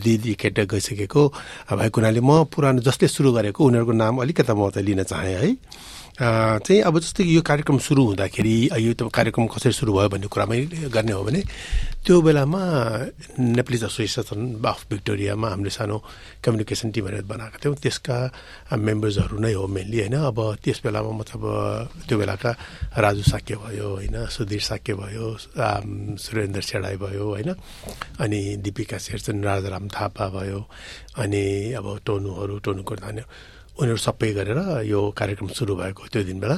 दिदी 0.04 0.34
केटा 0.38 0.64
गइसकेको। 0.70 1.24
भएको 1.72 1.98
हुनाले 2.02 2.22
म 2.22 2.44
पुरानो 2.46 2.82
जसले 2.82 3.08
सुरु 3.08 3.32
गरेको 3.34 3.60
उनीहरूको 3.64 3.94
नाम 3.94 4.22
अलिकता 4.22 4.54
म 4.54 4.70
त 4.70 4.78
लिन 4.86 5.04
चाहेँ 5.04 5.38
है। 5.42 5.50
चाहिँ 6.14 6.82
अब 6.86 7.00
जस्तै 7.02 7.26
यो 7.26 7.42
कार्यक्रम 7.42 7.78
सुरु 7.82 8.14
हुँदाखेरि 8.14 8.70
यो 8.70 8.94
त 8.94 9.10
कार्यक्रम 9.10 9.50
कसरी 9.50 9.74
सुरु 9.74 9.92
भयो 9.98 10.10
भन्ने 10.14 10.30
कुरामै 10.30 10.94
गर्ने 10.94 11.10
हो 11.10 11.24
भने 11.26 11.42
त्यो 12.06 12.22
बेलामा 12.22 12.62
नेप्लिज 13.58 13.84
एसोसिएसन 13.90 14.62
अफ 14.62 14.80
भिक्टोरियामा 14.94 15.48
हामीले 15.50 15.74
सानो 15.74 15.98
कम्युनिकेसन 16.46 16.92
टिमहरू 16.94 17.26
बनाएका 17.26 17.58
थियौँ। 17.58 17.76
त्यसका 17.82 18.18
मेम्बर्सहरू 18.78 19.42
नै 19.42 19.54
हो 19.58 19.66
मेनली 19.66 19.98
होइन। 20.06 20.16
अब 20.30 20.38
त्यस 20.62 20.86
बेलामा 20.86 21.12
मतलब 21.18 21.42
त्यो 22.06 22.16
बेलाका 22.22 22.52
राजु 22.94 23.24
साक्य 23.34 23.56
भयो 23.66 23.88
होइन। 23.98 24.30
सुधीर 24.30 24.62
साक्य 24.62 24.94
भयो 24.94 25.26
सुरेन्द्र 26.22 26.62
सेडाई 26.62 26.96
भयो 27.02 27.26
होइन। 27.26 27.50
अनि 28.22 28.42
दिपिका 28.84 28.98
शेरचन 29.00 29.44
राजाराम 29.44 29.88
थापा 29.90 30.28
भयो 30.30 30.60
अनि 31.16 31.74
अब 31.74 31.88
टोनुहरू 32.06 32.56
टोनुको 32.60 32.96
धान्यो 32.98 33.24
उनीहरू 33.74 33.98
सबै 33.98 34.30
गरेर 34.34 34.60
यो 34.84 35.00
कार्यक्रम 35.10 35.48
सुरु 35.50 35.76
भएको 35.76 36.04
त्यो 36.06 36.24
दिन 36.24 36.40
बेला 36.40 36.58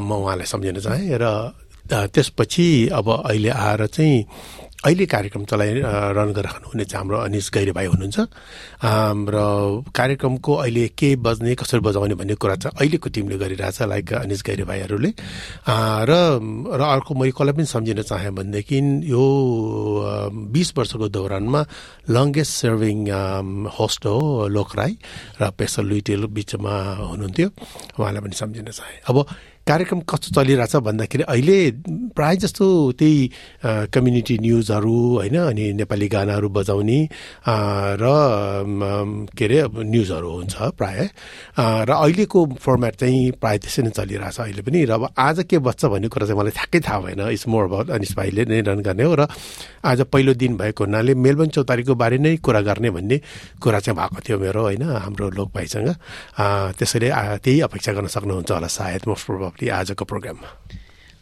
म 0.00 0.10
उहाँलाई 0.12 0.46
सम्झिन 0.48 0.78
चाहेँ 0.80 1.14
र 1.14 1.26
त्यसपछि 1.86 2.66
अब 2.90 3.08
अहिले 3.22 3.50
आएर 3.52 3.86
चाहिँ 3.86 4.18
अहिले 4.82 5.06
कार्यक्रम 5.06 5.44
चलाइ 5.46 5.70
रन 6.18 6.30
गरिरहनु 6.34 6.66
हुने 6.74 6.84
चाहिँ 6.84 6.98
हाम्रो 6.98 7.18
अनिस 7.30 7.50
गैरे 7.54 7.72
भाइ 7.72 7.86
हुनुहुन्छ। 7.86 8.18
र 9.30 9.36
कार्यक्रमको 9.94 10.52
अहिले 10.54 10.86
के 10.98 11.14
बज्ने 11.22 11.54
कसरी 11.54 11.80
बजाउने 11.86 12.14
भन्ने 12.18 12.34
कुरा 12.34 12.56
चाहिँ 12.66 12.74
अहिलेको 12.82 13.08
टिमले 13.14 13.36
गरिरहेछ 13.38 13.82
लाइक 13.86 14.12
अनिस 14.26 14.42
गैरे 14.42 14.64
भाइहरूले। 14.66 15.10
र 16.10 16.12
र 16.74 16.82
अर्को 16.82 17.14
मैले 17.14 17.30
कसलाई 17.30 17.54
पनि 17.54 17.66
सम्झिन 17.70 18.02
चाहेँ 18.02 18.34
भनेदेखि 18.34 18.78
यो 19.06 19.22
बिस 20.50 20.68
वर्षको 20.74 21.08
दौरानमा 21.14 21.60
लङ्गेस्ट 22.10 22.52
सर्भिङ 22.52 22.98
होस्ट 23.78 24.02
हो 24.06 24.48
लोक 24.50 24.70
राई 24.76 24.92
र 25.40 25.50
पेसल 25.54 25.86
लुइटेल 25.86 26.26
बिचमा 26.26 26.74
हुनुहुन्थ्यो। 27.06 27.48
उहाँलाई 28.02 28.22
पनि 28.26 28.34
सम्झिन 28.34 28.66
चाहेँ। 28.74 28.98
अब 29.06 29.16
कार्यक्रम 29.62 30.00
कस्तो 30.10 30.28
चलिरहेछ 30.34 30.74
भन्दाखेरि 30.82 31.24
अहिले 31.30 31.58
प्रायः 32.18 32.34
जस्तो 32.42 32.66
त्यही 32.98 33.30
कम्युनिटी 33.94 34.38
न्युजहरू 34.42 34.96
होइन 35.16 35.36
अनि 35.38 35.64
नेपाली 35.78 36.08
गानाहरू 36.08 36.48
बजाउने 36.50 36.98
र 38.02 38.04
के 39.38 39.44
अरे 39.44 39.58
न्युजहरू 39.86 40.30
हुन्छ 40.30 40.54
प्रायः। 40.74 41.08
र 41.86 41.90
अहिलेको 41.94 42.40
फर्मेट 42.58 42.94
चाहिँ 43.00 43.30
प्रायः 43.38 43.58
त्यसै 43.62 43.82
नै 43.82 43.90
चलिरहेछ 43.94 44.40
अहिले 44.40 44.62
पनि। 44.66 44.84
र 44.84 44.92
अब 44.98 45.14
आज 45.14 45.46
के 45.46 45.58
बच्छ 45.62 45.84
भन्ने 45.86 46.08
कुरा 46.10 46.26
चाहिँ 46.26 46.38
मलाई 46.40 46.54
ठ्याक्कै 46.58 46.80
थाहा 46.82 46.98
भएन। 47.00 47.20
इट्स 47.30 47.46
मोर 47.46 47.64
अबाउट 47.64 47.90
अनिस 47.94 48.12
भाइले 48.18 48.44
नै 48.50 48.60
रन 48.66 48.82
गर्ने 48.82 49.04
हो। 49.06 49.14
र 49.14 49.30
आज 49.86 50.00
पहिलो 50.10 50.34
दिन 50.34 50.56
भएको 50.58 50.84
हुनाले 50.84 51.14
मेलबर्न 51.14 51.50
चौतारीको 51.54 51.94
बारे 51.94 52.18
नै 52.18 52.36
कुरा 52.42 52.60
गर्ने 52.66 52.90
भन्ने 52.90 53.20
कुरा 53.62 53.78
चाहिँ 53.78 53.96
भएको 53.98 54.20
थियो 54.26 54.38
मेरो 54.42 54.62
होइन 54.62 54.82
हाम्रो 54.82 55.30
लोक 55.38 55.48
भाइसँग 55.54 55.88
त्यसैले 56.78 57.10
त्यही 57.38 57.60
अपेक्षा 57.70 57.92
गर्न 57.92 58.06
सक्नुहुन्छ 58.10 58.50
होला 58.50 58.66
सायद 58.66 59.02
मोस्ट 59.06 59.51
प्रोभाब्ली 59.52 59.68
आजको 59.68 60.04
प्रोग्राममा। 60.04 60.48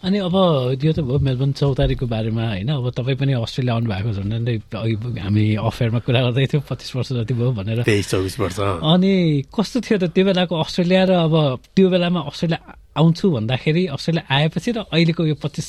अनि 0.00 0.18
अब 0.18 0.34
यो 0.80 0.92
त 0.96 1.00
भयो 1.04 1.18
मेलबर्न 1.18 1.52
चौतारीको 1.52 2.06
बारेमा 2.08 2.44
होइन 2.56 2.68
अब 2.72 2.88
तपाईँ 2.96 3.18
पनि 3.20 3.32
अस्ट्रेलिया 3.36 3.74
आउनु 3.74 3.88
भएको 3.90 4.10
छ 4.16 4.18
भने 4.24 4.56
अघि 4.56 4.94
हामी 5.20 5.44
अफेयरमा 5.60 6.00
कुरा 6.00 6.20
गर्दै 6.24 6.46
थियौँ 6.48 6.64
पच्चिस 6.64 6.96
वर्ष 6.96 7.12
जति 7.20 7.34
भयो 7.36 7.52
भनेर। 7.52 7.82
तेइस 7.84 8.08
चौबिस 8.08 8.40
वर्ष। 8.40 8.58
अनि 8.80 9.12
कस्तो 9.52 9.78
थियो 9.84 9.98
त 10.00 10.04
त्यो 10.14 10.24
बेलाको 10.24 10.54
अस्ट्रेलिया 10.56 11.04
र 11.04 11.12
अब 11.28 11.34
त्यो 11.76 11.86
बेलामा 11.90 12.20
अस्ट्रेलिया 12.32 12.60
आउँछु 12.96 13.26
भन्दाखेरि 13.28 13.82
अस्ट्रेलिया 13.92 14.24
आएपछि 14.24 14.70
र 14.72 14.78
अहिलेको 14.88 15.22
यो 15.26 15.36
पच्चिस 15.36 15.68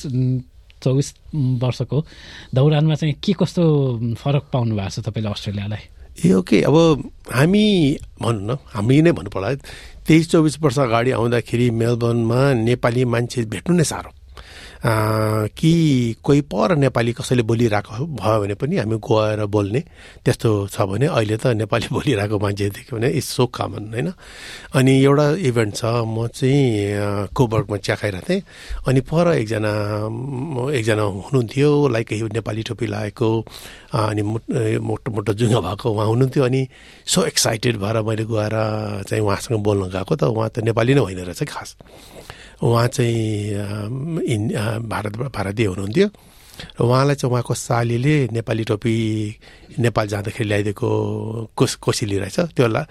चौबिस 0.80 1.08
वर्षको 1.60 1.98
दौरानमा 2.56 2.94
चाहिँ 2.96 3.14
के 3.20 3.32
कस्तो 3.36 3.62
फरक 4.16 4.44
पाउनु 4.48 4.72
भएको 4.80 4.90
छ 4.96 5.04
तपाईँले 5.04 5.28
अस्ट्रेलियालाई? 5.28 5.82
ए 6.20 6.32
ओके 6.32 6.60
अब 6.62 6.76
हामी 7.32 7.64
भनौँ 8.22 8.42
न 8.46 8.58
हामी 8.74 9.00
नै 9.02 9.12
भन्नु 9.12 9.30
पर्ला 9.30 9.54
तेइस 10.06 10.30
चौबिस 10.30 10.58
वर्ष 10.62 10.78
अगाडि 10.78 11.10
आउँदाखेरि 11.10 11.70
मेलबर्नमा 11.82 12.40
नेपाली 12.68 13.04
मान्छे 13.04 13.44
भेट्नु 13.52 13.76
नै 13.76 13.84
साह्रो। 13.84 14.10
कि 14.84 15.72
कोही 16.24 16.40
पर 16.50 16.74
नेपाली 16.76 17.12
कसैले 17.14 17.42
बोलिरहेको 17.46 18.06
भयो 18.18 18.40
भने 18.42 18.54
पनि 18.58 18.76
हामी 18.82 18.96
गएर 18.98 19.44
बोल्ने 19.46 19.80
त्यस्तो 20.26 20.50
छ 20.74 20.82
भने 20.90 21.06
अहिले 21.06 21.36
त 21.38 21.54
नेपाली 21.54 21.86
बोलिरहेको 21.96 22.38
मान्छे 22.38 22.68
देख्यो 22.74 22.98
भने 22.98 23.08
इट्स 23.14 23.28
सो 23.30 23.46
कमन 23.46 23.94
होइन? 23.94 24.12
अनि 24.74 24.92
एउटा 25.02 25.26
इभेन्ट 25.38 25.74
छ 25.76 25.84
म 26.02 26.26
चाहिँ 26.34 27.30
कोबर्गमा 27.30 27.76
चिया 27.78 27.96
खाइरहेको 27.96 28.26
थिएँ। 28.26 28.42
अनि 28.90 29.00
पर 29.06 29.26
एकजना 29.38 29.72
एकजना 30.74 31.02
हुनुहुन्थ्यो 31.02 31.70
लाइक 31.94 32.12
नेपाली 32.34 32.62
टोपी 32.66 32.86
लगाएको 32.86 33.28
अनि 34.02 34.22
मोटो 34.82 35.08
मोटो 35.14 35.32
जुङ्गा 35.38 35.60
भएको 35.62 35.86
उहाँ 35.94 36.06
हुनुहुन्थ्यो। 36.10 36.42
अनि 36.42 36.66
सो 37.06 37.24
एक्साइटेड 37.30 37.78
भएर 37.78 38.02
मैले 38.02 38.24
गएर 38.26 38.54
चाहिँ 39.06 39.22
उहाँसँग 39.22 39.62
बोल्न 39.62 39.94
गएको 39.94 40.14
त 40.16 40.22
उहाँ 40.26 40.50
त 40.50 40.66
नेपाली 40.66 40.94
नै 40.94 41.00
होइन 41.06 41.18
रहेछ 41.22 41.42
खास। 41.46 41.70
उहाँ 42.62 42.86
चाहिँ 42.88 44.22
इन 44.22 44.48
भारत 44.86 45.16
भारतीय 45.34 45.66
हुनुहुन्थ्यो। 45.66 46.08
र 46.78 46.84
उहाँलाई 46.84 47.16
चाहिँ 47.16 47.32
उहाँको 47.32 47.54
सालीले 47.54 48.28
नेपाली 48.32 48.64
टोपी 48.70 48.94
नेपाल 49.82 50.06
जाँदाखेरि 50.08 50.48
ल्याइदिएको 50.48 50.88
कोस 51.56 51.74
कोसिली 51.82 52.18
रहेछ। 52.22 52.54
त्यो 52.54 52.66
ला 52.68 52.82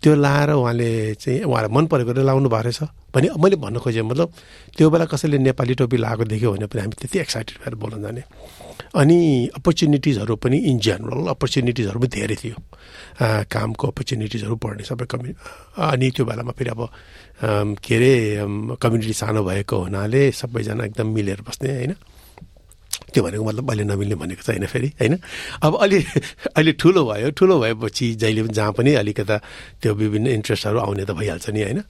त्यो 0.00 0.14
लाएर 0.14 0.50
उहाँले 0.54 1.14
चाहिँ 1.20 1.42
उहाँलाई 1.44 1.70
मन 1.74 1.86
परेको 1.92 2.12
लाउनु 2.24 2.48
भएको 2.48 2.62
रहेछ। 2.62 2.80
भने 3.12 3.28
मैले 3.36 3.56
भन्न 3.58 3.78
खोजेँ 3.84 4.02
मतलब 4.02 4.32
त्यो 4.78 4.86
बेला 4.90 5.04
कसैले 5.10 5.38
नेपाली 5.44 5.74
टोपी 5.74 5.96
लगाएको 5.98 6.24
देख्यो 6.24 6.52
भने 6.52 6.66
पनि 6.70 6.80
हामी 6.80 6.94
त्यति 6.94 7.18
एक्साइटेड 7.18 7.56
भएर 7.58 7.74
बोल्न 7.74 8.02
जाने। 8.02 8.22
अनि 8.94 9.18
अपर्च्युनिटिजहरू 9.56 10.34
पनि 10.36 10.56
इन 10.70 10.78
जेनरल 10.78 11.26
अपर्च्युनिटिजहरू 11.36 11.98
पनि 12.00 12.08
धेरै 12.08 12.36
थियो। 12.36 12.56
कामको 13.52 13.84
अपर्च्युनिटिजहरू 13.92 14.56
पढ्ने 14.56 14.84
सबै 14.88 15.06
कमि 15.12 15.30
अनि 15.76 16.06
त्यो 16.16 16.24
बेलामा 16.24 16.52
फेरि 16.56 16.70
अब 16.70 16.80
के 17.84 17.94
अरे 17.96 18.12
कम्युनिटी 18.80 19.12
सानो 19.12 19.44
भएको 19.44 19.76
हुनाले 19.84 20.22
सबैजना 20.32 20.84
एकदम 20.84 21.08
मिलेर 21.12 21.40
बस्ने 21.44 21.68
होइन? 21.68 21.94
त्यो 23.12 23.22
भनेको 23.24 23.44
मतलब 23.44 23.64
अहिले 23.70 23.84
नमिल्ने 23.84 24.14
भनेको 24.14 24.42
छैन 24.42 24.66
फेरि 24.66 24.88
होइन? 25.00 25.14
अब 25.62 25.72
अलि 25.84 25.98
अहिले 26.56 26.72
ठुलो 26.80 27.04
भयो 27.04 27.30
ठुलो 27.36 27.54
भएपछि 27.60 28.06
जहिले 28.20 28.42
पनि 28.42 28.54
जहाँ 28.54 28.72
पनि 28.72 28.94
अलिकता 29.00 29.36
त्यो 29.80 29.94
विभिन्न 29.94 30.26
इन्ट्रेस्टहरू 30.38 30.78
आउने 30.78 31.04
त 31.04 31.10
भइहाल्छ 31.12 31.50
नि 31.50 31.62
होइन? 31.62 31.80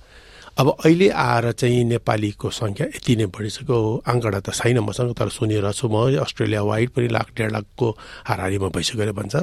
अब 0.58 0.68
अहिले 0.84 1.08
आएर 1.14 1.52
चाहिँ 1.54 1.84
नेपालीको 1.86 2.50
सङ्ख्या 2.50 2.86
यति 2.90 3.14
नै 3.16 3.26
बढिसक्यो। 3.30 3.78
आङ्कडा 4.10 4.40
त 4.42 4.50
छैन 4.50 4.78
मसँग 4.82 5.14
तर 5.14 5.28
सुनिरहेको 5.30 5.70
छु 5.70 5.86
म। 5.86 6.18
अस्ट्रेलिया 6.18 6.62
वाइड 6.66 6.88
पनि 6.98 7.08
लाख 7.14 7.30
डेढ 7.38 7.50
लाखको 7.54 7.86
हाराहारीमा 8.26 8.68
भइसक्यो 8.74 9.12
भन्छ। 9.14 9.34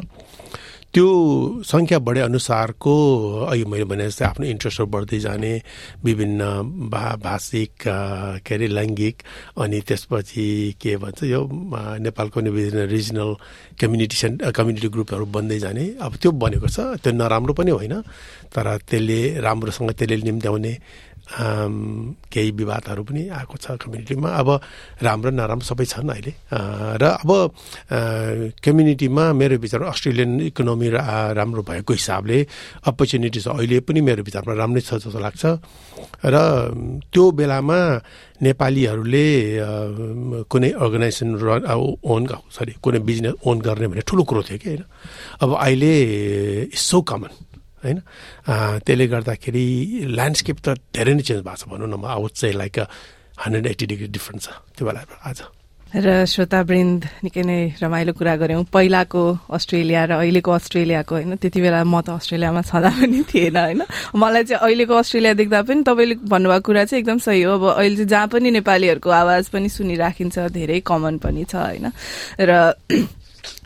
त्यो 0.94 1.08
सङ्ख्या 1.68 2.00
बढे 2.00 2.22
अनुसारको 2.22 2.94
अघि 3.51 3.63
मैले 3.65 3.86
भने 3.86 4.06
जस्तै 4.08 4.25
आफ्नो 4.25 4.46
इन्ट्रेस्टहरू 4.48 4.88
बढ्दै 4.88 5.20
जाने 5.20 5.51
विभिन्न 6.04 6.42
भा 6.88 7.06
भाषिक 7.20 7.72
के 8.46 8.54
अरे 8.56 8.68
लैङ्गिक 8.68 9.15
अनि 9.60 9.80
त्यसपछि 9.88 10.48
के 10.82 10.96
भन्छ 10.98 11.24
यो 11.25 11.42
नेपालको 12.00 12.39
विभिन्न 12.39 12.88
रिजनल 12.88 13.32
कम्युनिटी 13.75 14.15
सेन्ट 14.15 14.38
कम्युनिटी 14.56 14.88
ग्रुपहरू 14.88 15.25
बन्दै 15.36 15.60
जाने। 15.60 15.86
अब 16.00 16.15
त्यो 16.15 16.32
बनेको 16.32 16.68
छ। 16.68 16.80
त्यो 17.04 17.12
नराम्रो 17.12 17.54
पनि 17.54 17.72
होइन 17.75 17.96
तर 18.56 18.68
त्यसले 18.88 19.20
राम्रोसँग 19.44 19.92
त्यसले 20.00 20.24
निम्त्याउने 20.24 20.74
केही 21.25 22.51
विवादहरू 22.51 23.03
पनि 23.03 23.22
आएको 23.34 23.55
छ 23.58 23.65
कम्युनिटीमा। 23.82 24.29
अब 24.29 24.50
राम्रो 25.01 25.29
नराम्रो 25.34 25.65
सबै 25.65 25.86
छन् 25.86 26.10
अहिले। 26.10 26.32
र 27.01 27.03
अब 27.17 27.29
कम्युनिटीमा 28.62 29.24
मेरो 29.34 29.55
विचारमा 29.58 29.89
अस्ट्रेलियन 29.89 30.32
इकोनोमी 30.53 30.88
राम्रो 31.34 31.62
भएको 31.65 31.91
हिसाबले 31.94 32.38
अपर्च्युनिटिज 32.86 33.48
अहिले 33.48 33.79
पनि 33.88 34.00
मेरो 34.05 34.22
विचारमा 34.22 34.53
राम्रै 34.53 34.82
छ 34.86 35.01
जस्तो 35.01 35.20
लाग्छ। 35.20 35.44
र 36.25 36.36
त्यो 37.10 37.24
बेलामा 37.32 37.79
नेपालीहरूले 38.36 39.27
कुनै 40.51 40.70
अर्गनाइजेसन 40.75 41.29
रन 41.41 41.63
ओन 42.03 42.22
सरी 42.53 42.74
कुनै 42.84 43.00
बिजनेस 43.01 43.34
ओन 43.48 43.58
गर्ने 43.65 43.88
भने 43.88 44.01
ठुलो 44.05 44.24
कुरो 44.29 44.41
थियो 44.46 44.60
कि 44.62 44.70
होइन? 44.70 44.84
अब 45.41 45.50
अहिले 45.55 45.94
सो 46.70 47.01
कमन 47.01 47.32
होइन? 47.86 48.00
त्यसले 48.86 49.06
गर्दाखेरि 49.08 49.65
ल्यान्डस्केप 50.12 50.58
त 50.65 50.68
धेरै 50.94 51.13
नै 51.13 51.24
चेन्ज 51.24 51.42
भएको 51.44 51.58
छ 51.62 51.63
भनौँ 51.70 51.89
न 51.89 51.96
म 51.96 52.06
आउट 52.06 52.32
चाहिँ 52.34 52.56
like 52.56 52.75
hundred 53.46 53.65
eighty 53.68 53.86
degree 53.86 54.08
different 54.15 54.42
छ 54.42 54.48
त्यो 54.75 54.84
बेला 54.88 55.01
आज। 55.24 55.42
र 55.96 56.25
श्रोतावृन्द 56.27 57.24
निकै 57.24 57.44
नै 57.48 57.80
रमाइलो 57.80 58.12
कुरा 58.20 58.36
गऱ्यौँ। 58.36 58.63
पहिलाको 58.68 59.22
अस्ट्रेलिया 59.48 60.01
र 60.06 60.12
अहिलेको 60.20 60.51
अस्ट्रेलियाको 60.51 61.15
होइन 61.15 61.36
त्यति 61.39 61.60
बेला 61.62 61.84
म 61.88 62.01
त 62.04 62.20
अस्ट्रेलियामा 62.20 62.62
छँदा 62.68 62.89
पनि 63.00 63.24
थिएन 63.32 63.56
होइन? 63.56 63.82
मलाई 64.12 64.44
चाहिँ 64.44 64.60
अहिलेको 64.60 64.92
अस्ट्रेलिया 64.92 65.34
देख्दा 65.39 65.62
पनि 65.63 65.84
तपाईँले 65.88 66.15
भन्नुभएको 66.27 66.65
कुरा 66.68 66.84
चाहिँ 66.84 67.00
एकदम 67.00 67.18
सही 67.24 67.42
हो। 67.48 67.54
अब 67.56 67.63
अहिले 67.80 67.96
चाहिँ 67.96 68.12
जहाँ 68.12 68.27
पनि 68.27 68.51
नेपालीहरूको 68.60 69.10
आवाज 69.10 69.44
पनि 69.56 69.70
सुनिराखिन्छ 69.72 70.36
धेरै 70.51 70.80
कमन 70.84 71.15
पनि 71.24 71.44
छ 71.48 71.56
होइन? 71.56 71.88
र 72.44 72.51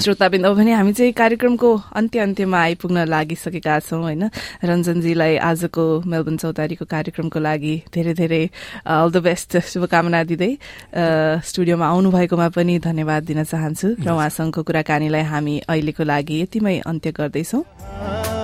श्रोताबिन्द 0.03 0.45
भने 0.57 0.73
हामी 0.73 0.93
चाहिँ 0.93 1.13
कार्यक्रमको 1.13 1.69
अन्त्य 1.95 2.19
अन्त्यमा 2.19 2.59
आइपुग्न 2.59 3.05
लागिसकेका 3.07 3.79
छौँ 3.79 4.01
होइन? 4.01 4.23
रञ्जनजीलाई 4.63 5.35
आजको 5.49 5.83
मेलबन 6.07 6.37
चौतारीको 6.37 6.85
कार्यक्रमको 6.85 7.39
लागि 7.39 7.75
धेरै 7.93 8.13
धेरै 8.13 8.43
अल 8.85 9.09
द 9.11 9.17
बेस्ट 9.27 9.57
शुभकामना 9.59 10.23
दिँदै 10.23 10.51
स्टुडियोमा 11.49 11.85
आउनु 11.87 12.09
भएकोमा 12.11 12.47
पनि 12.55 12.79
धन्यवाद 12.79 13.23
दिन 13.29 13.43
चाहन्छु 13.43 13.87
र 13.99 14.09
उहाँसँगको 14.09 14.63
कुराकानीलाई 14.63 15.23
हामी 15.31 15.55
अहिलेको 15.67 16.03
लागि 16.03 16.41
यतिमै 16.41 16.77
अन्त्य 16.87 17.11
गर्दैछौँ। 17.11 18.38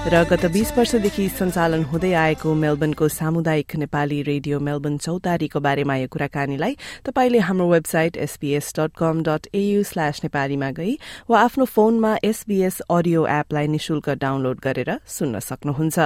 र 0.00 0.24
गत 0.24 0.44
बीस 0.46 0.72
वर्षदेखि 0.76 1.28
सञ्चालन 1.28 1.82
हुँदै 1.84 2.12
आएको 2.16 2.54
मेलबर्नको 2.54 3.08
सामुदायिक 3.08 3.76
नेपाली 3.76 4.20
रेडियो 4.22 4.60
मेलबर्न 4.60 4.96
चौतारीको 4.96 5.60
बारेमा 5.60 5.96
यो 5.96 6.08
कुराकानीलाई 6.08 6.76
तपाईँले 7.04 7.38
हाम्रो 7.38 7.66
website 7.68 8.16
SBS 8.16 8.72
dot 8.78 8.96
com 8.96 9.22
dot 9.22 9.46
AU 9.54 9.82
slash 9.84 10.20
नेपालीमा 10.24 10.70
गई 10.72 10.96
वा 11.30 11.40
आफ्नो 11.40 11.64
फोनमा 11.64 12.16
एसबीएस 12.24 12.80
अडियो 12.90 13.26
एपलाई 13.28 13.66
निशुल्क 13.76 14.08
डाउनलोड 14.24 14.58
गरेर 14.64 14.90
सुन्न 15.06 15.38
सक्नुहुन्छ। 15.38 15.98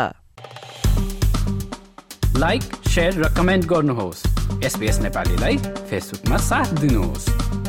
लाइक 2.37 2.63
र 2.99 3.35
कमेन्ट 3.39 3.65
गर्नुहोस्। 3.65 4.27
नेपालीलाई 5.01 5.57
फेसबुकमा 5.89 6.37
साथ 6.51 6.69
दिनुहोस्। 6.83 7.63